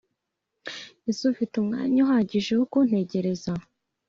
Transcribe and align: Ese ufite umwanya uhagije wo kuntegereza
Ese 1.09 1.21
ufite 1.33 1.53
umwanya 1.57 1.97
uhagije 2.05 2.51
wo 2.59 2.65
kuntegereza 2.71 3.51